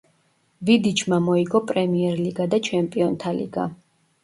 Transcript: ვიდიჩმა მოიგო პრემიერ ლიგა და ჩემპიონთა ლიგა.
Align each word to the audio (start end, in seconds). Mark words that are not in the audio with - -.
ვიდიჩმა 0.69 1.19
მოიგო 1.25 1.61
პრემიერ 1.73 2.17
ლიგა 2.23 2.49
და 2.55 2.61
ჩემპიონთა 2.71 3.37
ლიგა. 3.39 3.71